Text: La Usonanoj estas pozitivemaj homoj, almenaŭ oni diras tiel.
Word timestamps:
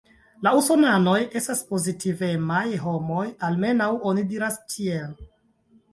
La 0.45 0.53
Usonanoj 0.59 1.17
estas 1.41 1.61
pozitivemaj 1.73 2.63
homoj, 2.87 3.29
almenaŭ 3.49 3.91
oni 4.13 4.29
diras 4.33 4.59
tiel. 4.73 5.15